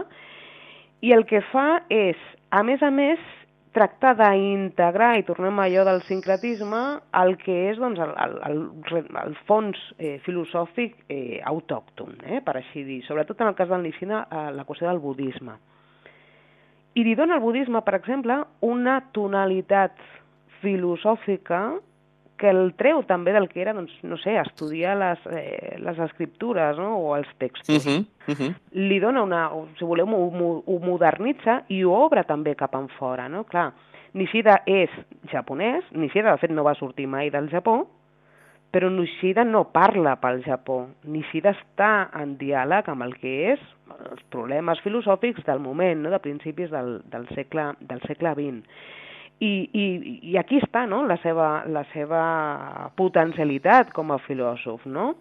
[1.04, 2.16] i el que fa és,
[2.50, 3.20] a més a més,
[3.76, 6.82] tractar d'integrar, i tornem a allò del sincretisme,
[7.20, 12.56] el que és doncs, el, el, el, el fons eh, filosòfic eh, autòcton, eh, per
[12.56, 15.61] així dir, sobretot en el cas del Nishina, eh, la qüestió del budisme.
[16.96, 19.98] I li dona al budisme, per exemple, una tonalitat
[20.62, 21.61] filosòfica
[22.40, 26.76] que el treu també del que era, doncs, no sé, estudiar les, eh, les escriptures
[26.80, 26.94] no?
[27.00, 27.85] o els textos.
[27.85, 28.54] Uh -huh, uh -huh.
[28.72, 33.28] Li dona una, si voleu, ho, ho modernitza i ho obre també cap en fora,
[33.28, 33.44] no?
[33.44, 33.72] Clar,
[34.12, 34.90] Nishida és
[35.30, 37.87] japonès, Nishida de fet no va sortir mai del Japó,
[38.74, 40.83] però Nishida no parla pel Japó.
[41.09, 43.62] Nishida està en diàleg amb el que és
[44.11, 46.12] els problemes filosòfics del moment, no?
[46.12, 48.81] de principis del, del, segle, del segle XX.
[49.37, 49.87] I, i,
[50.33, 51.02] i aquí està no?
[51.07, 52.22] la, seva, la seva
[52.96, 55.14] potencialitat com a filòsof, no?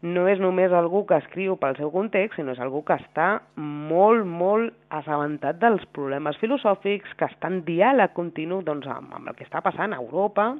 [0.00, 4.24] No és només algú que escriu pel seu context, sinó és algú que està molt,
[4.24, 9.44] molt assabentat dels problemes filosòfics, que està en diàleg continu doncs, amb, amb el que
[9.44, 10.54] està passant a Europa,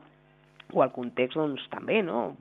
[0.72, 2.36] o al context doncs, també, no?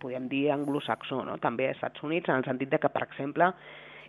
[0.00, 1.38] podríem dir anglosaxó, no?
[1.42, 3.52] també als Estats Units, en el sentit de que, per exemple,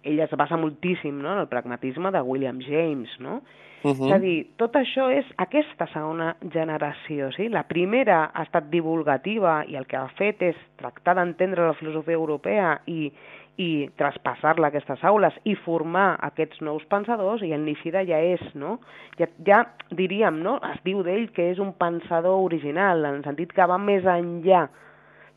[0.03, 1.33] ell es basa moltíssim no?
[1.33, 3.41] en el pragmatisme de William James, no?
[3.83, 4.05] Uh -huh.
[4.05, 7.49] És a dir, tot això és aquesta segona generació, sí?
[7.49, 12.13] La primera ha estat divulgativa i el que ha fet és tractar d'entendre la filosofia
[12.13, 13.11] europea i,
[13.59, 18.41] i traspassar-la a aquestes aules i formar aquests nous pensadors i el Nishida ja és,
[18.55, 18.77] no?
[19.19, 19.61] Ja, ja
[19.91, 20.57] diríem, no?
[20.71, 24.67] Es diu d'ell que és un pensador original, en el sentit que va més enllà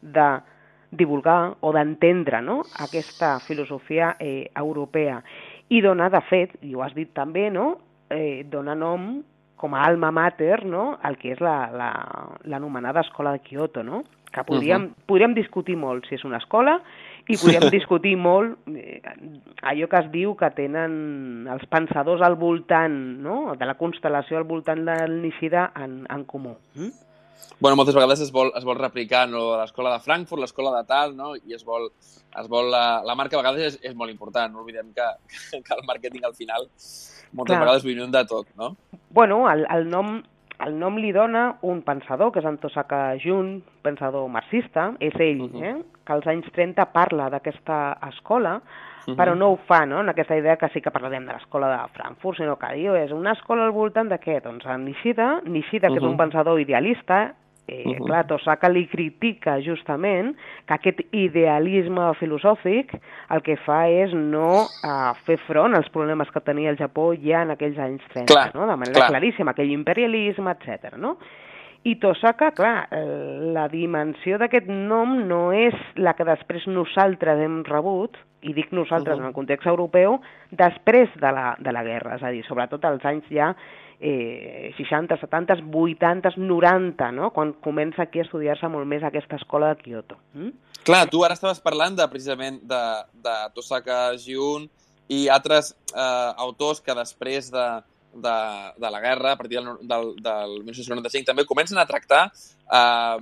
[0.00, 0.28] de
[0.94, 2.62] divulgar o d'entendre no?
[2.80, 5.22] aquesta filosofia eh, europea.
[5.68, 7.78] i dona, de fet, i ho has dit també, no?
[8.12, 9.22] eh, dona nom
[9.56, 10.98] com a alma mater no?
[11.02, 14.04] el que és l'anomenada la, la, escola de Kyoto, no?
[14.34, 15.06] que podríem, uh -huh.
[15.06, 16.82] podríem discutir molt si és una escola
[17.28, 19.00] i podríem discutir molt eh,
[19.62, 23.54] allò que es diu que tenen els pensadors al voltant, no?
[23.58, 26.56] de la constel·lació al voltant del Nishida en, en comú.
[26.74, 26.92] Mm?
[27.60, 31.16] bueno, moltes vegades es vol, es vol replicar no, l'escola de Frankfurt, l'escola de tal,
[31.16, 31.32] no?
[31.36, 31.88] i es vol,
[32.40, 34.52] es vol la, la marca a vegades és, és molt important.
[34.52, 35.06] No oblidem que,
[35.64, 36.68] que el màrqueting al final
[37.34, 37.64] moltes Clar.
[37.64, 38.74] vegades viuen de tot, no?
[39.10, 40.18] Bueno, el, el, nom,
[40.66, 45.42] el nom li dona un pensador, que és en Tosaka Jun, pensador marxista, és ell,
[45.42, 45.64] uh -huh.
[45.64, 45.93] eh?
[46.04, 48.60] Que als anys 30 parla d'aquesta escola, uh
[49.06, 49.16] -huh.
[49.16, 51.88] però no ho fa, no?, en aquesta idea que sí que parlarem de l'escola de
[51.92, 54.42] Frankfurt, sinó que diu, és una escola al voltant de què?
[54.42, 56.04] Doncs en Nishida, Nishida, que uh -huh.
[56.04, 57.34] és un pensador idealista,
[57.66, 58.04] Eh, uh -huh.
[58.04, 60.36] Clar, Tosaka li critica justament
[60.66, 62.92] que aquest idealisme filosòfic
[63.30, 67.42] el que fa és no uh, fer front als problemes que tenia el Japó ja
[67.42, 68.66] en aquells anys 30, clar, no?
[68.66, 69.08] de manera clar.
[69.08, 70.96] claríssima, aquell imperialisme, etc.
[70.96, 71.16] no?
[71.84, 72.88] I Tosaka, clar,
[73.52, 79.16] la dimensió d'aquest nom no és la que després nosaltres hem rebut, i dic nosaltres
[79.16, 79.24] uh -huh.
[79.24, 80.20] en el context europeu,
[80.50, 83.54] després de la, de la guerra, és a dir, sobretot als anys ja
[84.00, 87.30] eh, 60, 70, 80, 90, no?
[87.30, 90.18] quan comença aquí a estudiar-se molt més aquesta escola de Kyoto.
[90.34, 90.50] Mm?
[90.84, 92.82] Clar, tu ara estaves parlant de, precisament de,
[93.24, 94.68] de Tosaka Jiun
[95.08, 97.66] i altres eh, autors que després de,
[98.14, 98.38] de,
[98.78, 103.18] de la guerra, a partir del, del, del 1995, també comencen a tractar eh,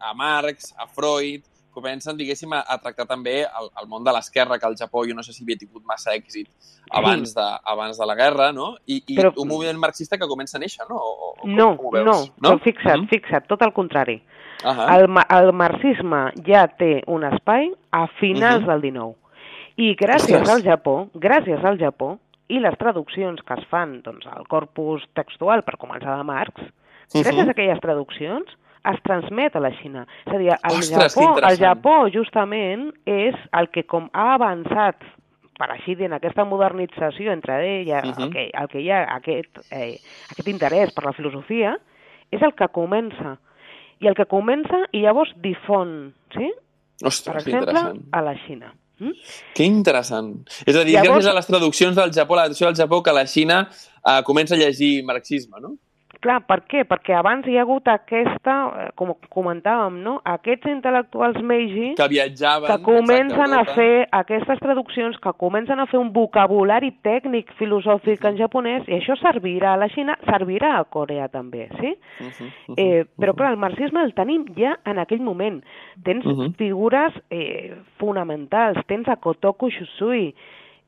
[0.00, 4.58] a Marx, a Freud, comencen, diguéssim, a, a tractar també el, el món de l'esquerra,
[4.60, 6.48] que al Japó jo no sé si havia tingut massa èxit
[6.94, 8.70] abans de, abans de la guerra, no?
[8.86, 9.32] I, i però...
[9.42, 11.00] un moviment marxista que comença a néixer, no?
[11.00, 13.10] O, o, no, com, com no, no, fixa't, mm -hmm.
[13.10, 14.22] fixa't, tot el contrari.
[14.64, 14.86] Uh -huh.
[14.96, 15.04] el,
[15.38, 18.72] el marxisme ja té un espai a finals uh -huh.
[18.72, 19.14] del 19.
[19.76, 20.48] I gràcies Ostres.
[20.48, 25.64] al Japó, gràcies al Japó, i les traduccions que es fan doncs, al corpus textual,
[25.64, 26.54] per començar de Marx,
[27.12, 27.48] gràcies uh -huh.
[27.48, 28.46] a aquelles traduccions,
[28.84, 30.06] es transmet a la Xina.
[30.26, 34.96] És a dir, el, Ostres, Japó, el Japó justament és el que com ha avançat
[35.58, 38.24] per així dir, en aquesta modernització entre ella, uh -huh.
[38.24, 39.98] el, que, el que hi ha aquest, eh,
[40.30, 41.78] aquest interès per la filosofia,
[42.30, 43.38] és el que comença.
[44.00, 46.52] I el que comença i llavors difon, sí?
[47.02, 48.74] Ostres, per exemple, a la Xina.
[49.00, 49.14] Mm?
[49.56, 50.34] Que interessant.
[50.64, 51.24] És a dir, llavors...
[51.24, 54.54] gràcies a les traduccions del Japó, la traducció del Japó, que la Xina eh, comença
[54.54, 55.74] a llegir marxisme, no?
[56.24, 56.86] Clar, per què?
[56.88, 60.14] Perquè abans hi ha hagut aquesta, eh, com comentàvem, no?
[60.34, 66.00] aquests intel·lectuals Meiji que viatjaven, que comencen a fer aquestes traduccions, que comencen a fer
[66.00, 68.30] un vocabulari tècnic filosòfic -huh.
[68.30, 71.92] en japonès, i això servirà a la Xina, servirà a Corea també, sí?
[72.20, 75.62] Uh -huh, uh -huh, eh, però clar, el marxisme el tenim ja en aquell moment.
[76.02, 76.54] Tens uh -huh.
[76.56, 80.34] figures eh, fonamentals, tens a Kotoku Shusui,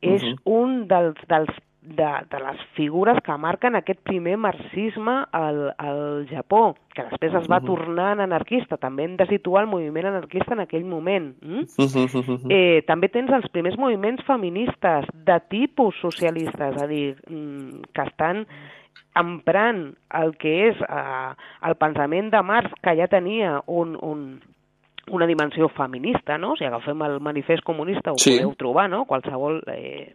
[0.00, 0.38] és uh -huh.
[0.44, 1.50] un dels, dels
[1.86, 7.46] de, de les figures que marquen aquest primer marxisme al, al Japó, que després es
[7.50, 8.78] va tornant anarquista.
[8.80, 11.30] També hem de situar el moviment anarquista en aquell moment.
[11.42, 11.66] Mm?
[12.50, 18.08] Eh, també tens els primers moviments feministes de tipus socialista, és a dir, mm, que
[18.10, 18.44] estan
[19.16, 19.86] emprant
[20.20, 21.30] el que és eh,
[21.68, 24.26] el pensament de Marx, que ja tenia un, un,
[25.10, 26.56] una dimensió feminista, no?
[26.58, 28.36] Si agafem el manifest comunista ho sí.
[28.36, 29.04] podeu trobar, no?
[29.06, 30.12] Qualsevol eh,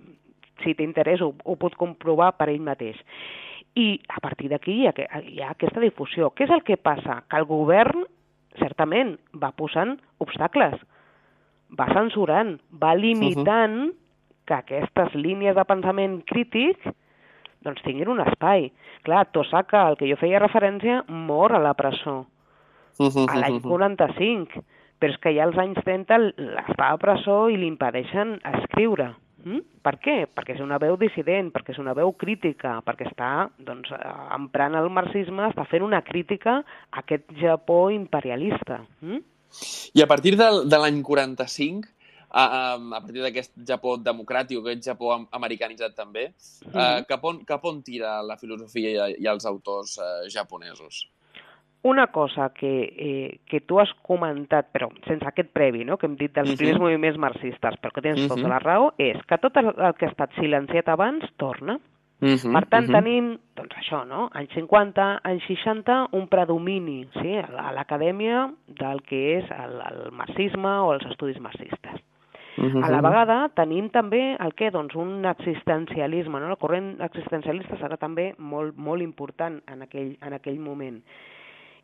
[0.63, 3.00] si té interès ho, ho pot comprovar per ell mateix.
[3.76, 6.32] I a partir d'aquí hi, ha, hi ha aquesta difusió.
[6.36, 7.21] Què és el que passa?
[7.30, 8.06] Que el govern,
[8.60, 10.76] certament, va posant obstacles,
[11.80, 13.95] va censurant, va limitant uh -huh.
[14.45, 16.78] que aquestes línies de pensament crític
[17.62, 18.71] doncs tinguin un espai.
[19.06, 22.26] Clar, Tosaka, al que jo feia referència, mor a la presó,
[23.00, 24.63] uh -huh, a l'any 45,
[25.00, 26.34] però és que ja als anys 30
[26.67, 29.15] està a presó i li impedeixen escriure.
[29.43, 29.63] Mm?
[29.82, 30.15] Per què?
[30.30, 33.91] Perquè és una veu dissident, perquè és una veu crítica, perquè està doncs,
[34.36, 38.82] emprant el marxisme, està fent una crítica a aquest Japó imperialista.
[39.01, 39.23] Mm?
[39.97, 41.89] I a partir del, de l'any 45,
[42.32, 46.75] a, a, a partir d'aquest Japó democràtic, aquest Japó americanitzat també, mm.
[46.75, 51.04] eh, cap, on, cap on tira la filosofia i, i els autors eh, japonesos?
[51.84, 55.98] Una cosa que, eh, que tu has comentat, però sense aquest previ, no?
[55.98, 56.58] que hem dit dels uh -huh.
[56.58, 58.36] primers moviments marxistes, però que tens uh -huh.
[58.36, 61.80] tota la raó, és que tot el, que ha estat silenciat abans torna.
[62.22, 63.02] Uh -huh, per tant, uh -huh.
[63.02, 64.30] tenim, doncs això, no?
[64.34, 67.38] anys 50, anys 60, un predomini sí?
[67.38, 71.98] a l'acadèmia del que és el, el marxisme o els estudis marxistes.
[72.58, 72.84] Uh -huh.
[72.84, 74.70] A la vegada tenim també el que?
[74.70, 76.50] Doncs un existencialisme, no?
[76.50, 81.02] el corrent existencialista serà també molt, molt important en aquell, en aquell moment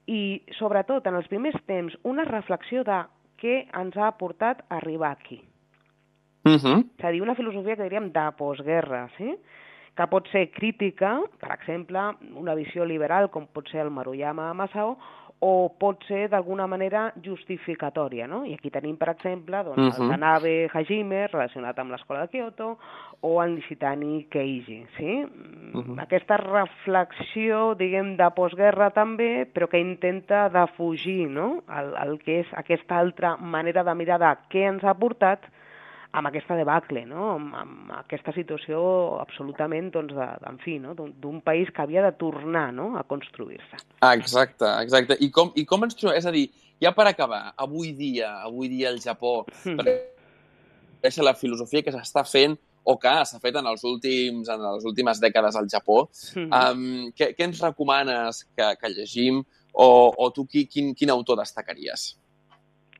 [0.07, 3.03] i, sobretot, en els primers temps, una reflexió de
[3.41, 5.41] què ens ha portat a arribar aquí.
[6.47, 6.79] Uh -huh.
[6.97, 9.37] És a dir, una filosofia que diríem de postguerra, sí?
[9.97, 11.99] que pot ser crítica, per exemple,
[12.37, 14.97] una visió liberal com pot ser el Maruyama Masao,
[15.39, 18.43] o pot ser d'alguna manera justificatòria, no?
[18.45, 20.03] I aquí tenim, per exemple, doncs, uh -huh.
[20.03, 22.77] el Tanabe Hajime, relacionat amb l'escola de Kyoto,
[23.21, 25.25] o el Nishitani Keiji, sí?
[25.73, 26.01] Uh -huh.
[26.01, 32.47] Aquesta reflexió, diguem, de postguerra també, però que intenta defugir, no?, el, el que és
[32.53, 35.39] aquesta altra manera de mirar de què ens ha portat
[36.11, 37.31] amb aquesta debacle, no?
[37.35, 38.79] amb, amb aquesta situació
[39.21, 40.95] absolutament, doncs, de, en fi, no?
[40.95, 42.93] d'un país que havia de tornar no?
[42.97, 43.81] a construir-se.
[44.13, 45.17] Exacte, exacte.
[45.19, 46.17] I com, I com ens trobem?
[46.17, 46.47] És a dir,
[46.83, 49.77] ja per acabar, avui dia, avui dia el Japó, mm.
[49.77, 54.85] per la filosofia que s'està fent o que s'ha fet en, els últims, en les
[54.87, 56.47] últimes dècades al Japó, mm.
[56.47, 59.43] um, què, què ens recomanes que, que llegim
[59.73, 62.13] o, o tu qui, quin, quin autor destacaries?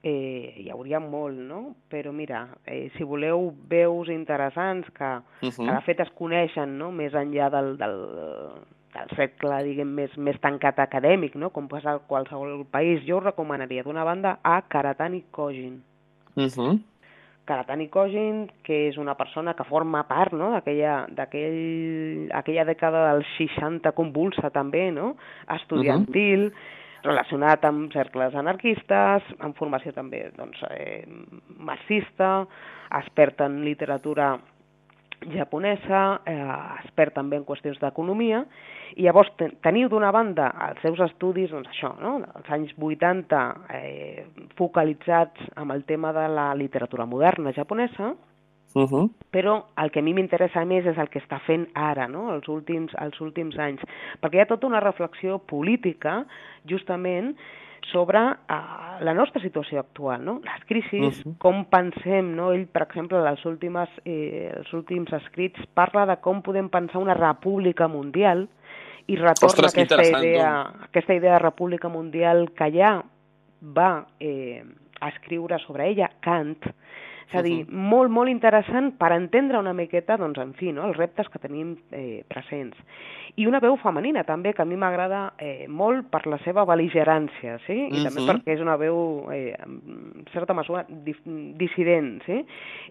[0.07, 1.75] Eh, hi hauria molt, no?
[1.91, 5.11] Però mira, eh, si voleu veus interessants que,
[5.43, 5.65] uh -huh.
[5.65, 6.91] que de fet es coneixen no?
[6.91, 7.97] més enllà del, del,
[8.93, 11.49] del cercle, diguem, més, més tancat acadèmic, no?
[11.49, 15.83] com passa a qualsevol país, jo us recomanaria d'una banda a Karatani Kojin.
[16.35, 16.79] Uh -huh.
[17.45, 20.51] Karatani Kojin, que és una persona que forma part no?
[20.51, 21.07] d'aquella
[22.33, 25.15] aquella dècada dels 60 convulsa també, no?
[25.47, 31.05] estudiantil, uh -huh relacionat amb cercles anarquistes, amb formació també doncs, eh,
[31.57, 32.45] marxista,
[32.99, 34.35] expert en literatura
[35.33, 36.37] japonesa, eh,
[36.83, 38.43] expert també en qüestions d'economia,
[38.95, 39.31] i llavors
[39.65, 42.17] teniu d'una banda els seus estudis, doncs això, no?
[42.37, 43.41] els anys 80
[43.73, 44.25] eh,
[44.59, 48.13] focalitzats amb el tema de la literatura moderna japonesa,
[48.77, 49.09] Uh -huh.
[49.31, 52.33] Però el que a mi m'interessa més és el que està fent ara, no?
[52.35, 53.81] els, últims, els últims anys,
[54.21, 56.25] perquè hi ha tota una reflexió política,
[56.63, 57.35] justament,
[57.91, 60.41] sobre uh, la nostra situació actual, no?
[60.43, 61.37] les crisis, uh -huh.
[61.37, 62.51] com pensem, no?
[62.51, 67.13] ell, per exemple, els, últimes, eh, els últims escrits parla de com podem pensar una
[67.13, 68.47] república mundial
[69.07, 73.03] i retorna Ostres, aquesta, idea, aquesta idea de república mundial que ja
[73.61, 74.63] va eh,
[75.01, 76.59] escriure sobre ella Kant,
[77.27, 77.73] és a dir, uh -huh.
[77.73, 81.77] molt, molt interessant per entendre una miqueta, doncs, en fi, no?, els reptes que tenim
[81.91, 82.77] eh, presents.
[83.35, 87.59] I una veu femenina, també, que a mi m'agrada eh, molt per la seva beligerància,
[87.65, 87.73] sí?
[87.73, 88.03] I uh -huh.
[88.03, 92.45] també perquè és una veu, eh, en certa mesura, dissident, sí?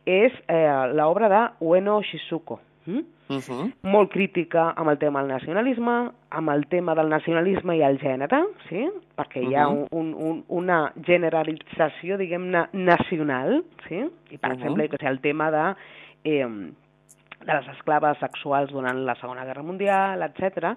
[0.04, 2.60] És eh, l'obra de Ueno Shizuko.
[2.86, 3.02] Mm?
[3.28, 3.72] Uh -huh.
[3.82, 8.46] molt crítica amb el tema del nacionalisme, amb el tema del nacionalisme i el gènere,
[8.68, 8.88] sí?
[9.16, 9.50] perquè uh -huh.
[9.50, 14.06] hi ha un, un, una generalització, diguem-ne, nacional, sí?
[14.30, 14.58] i per uh -huh.
[14.58, 15.74] exemple, que el tema de,
[16.24, 16.46] eh,
[17.46, 20.76] de les esclaves sexuals durant la Segona Guerra Mundial, etc.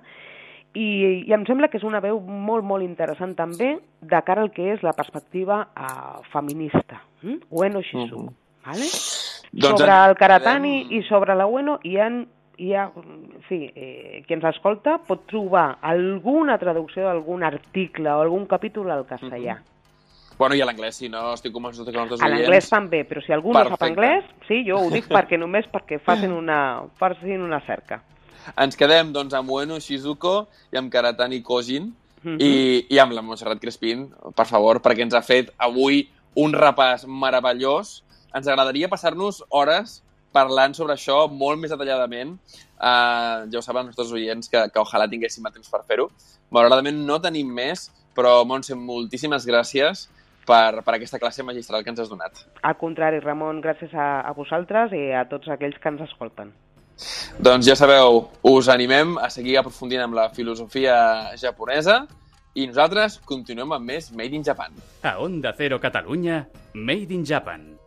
[0.74, 4.52] I, i em sembla que és una veu molt, molt interessant també de cara al
[4.52, 7.50] que és la perspectiva uh, feminista, mm?
[7.50, 8.34] Ueno Shizu, uh -huh.
[8.66, 8.86] vale?
[9.52, 12.10] Doncs sobre el Karatani i sobre la Ueno hi ha
[12.60, 18.20] hi ha, en fi, eh, qui ens escolta pot trobar alguna traducció d'algun article o
[18.20, 19.56] algun capítol al castellà.
[19.56, 19.70] Uh -huh.
[20.40, 23.34] Bueno, i a l'anglès, si no, estic convençut que els A l'anglès també, però si
[23.34, 23.70] algú Perfecte.
[23.70, 28.02] no sap anglès, sí, jo ho dic perquè només perquè facin una, facin una cerca.
[28.56, 32.38] Ens quedem, doncs, amb Ueno Shizuko i amb Karatani Kojin uh -huh.
[32.40, 37.06] i, i amb la Montserrat Crespin, per favor, perquè ens ha fet avui un repàs
[37.06, 38.04] meravellós.
[38.36, 40.00] Ens agradaria passar-nos hores
[40.36, 42.36] parlant sobre això molt més detalladament.
[42.78, 46.10] Uh, ja ho saben els nostres oients que, que ojalà tinguéssim a temps per fer-ho.
[46.54, 50.08] Malauradament no tenim més, però Montse, moltíssimes gràcies
[50.48, 52.46] per, per aquesta classe magistral que ens has donat.
[52.62, 56.54] Al contrari, Ramon, gràcies a, a vosaltres i a tots aquells que ens escolten.
[57.40, 60.98] Doncs ja sabeu, us animem a seguir aprofundint amb la filosofia
[61.40, 62.02] japonesa
[62.60, 64.76] i nosaltres continuem amb més Made in Japan.
[65.08, 66.44] A Onda Cero Catalunya,
[66.76, 67.79] Made in Japan